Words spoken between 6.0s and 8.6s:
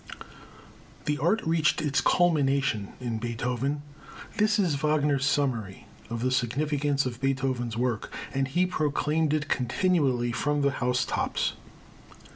of the significance of Beethoven's work, and